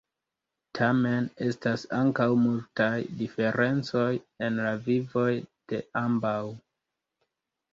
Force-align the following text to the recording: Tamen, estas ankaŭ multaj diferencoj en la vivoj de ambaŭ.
Tamen, 0.77 1.27
estas 1.47 1.83
ankaŭ 1.97 2.27
multaj 2.47 2.89
diferencoj 3.19 4.07
en 4.47 4.59
la 4.63 4.75
vivoj 4.89 5.29
de 5.75 5.83
ambaŭ. 6.05 6.37